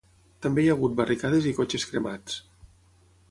També 0.45 0.63
hi 0.63 0.69
ha 0.71 0.77
hagut 0.77 0.95
barricades 1.01 1.47
i 1.51 1.53
cotxes 1.59 1.87
cremats. 1.91 2.39